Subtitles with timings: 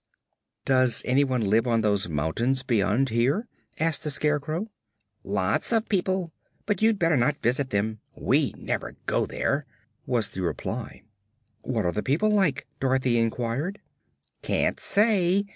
[0.65, 3.47] "Does anyone live on those mountains beyond here?"
[3.79, 4.71] asked the Scarecrow.
[5.23, 6.33] "Lots of people.
[6.65, 7.99] But you'd better not visit them.
[8.15, 9.67] We never go there,"
[10.07, 11.03] was the reply.
[11.61, 13.79] "What are the people like?" Dorothy inquired.
[14.41, 15.45] "Can't say.